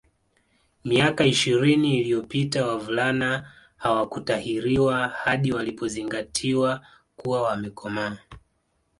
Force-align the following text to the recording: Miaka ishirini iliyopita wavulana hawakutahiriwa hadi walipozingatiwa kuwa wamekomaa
Miaka 0.83 1.25
ishirini 1.25 1.99
iliyopita 1.99 2.67
wavulana 2.67 3.51
hawakutahiriwa 3.77 5.07
hadi 5.07 5.51
walipozingatiwa 5.51 6.85
kuwa 7.15 7.41
wamekomaa 7.41 8.17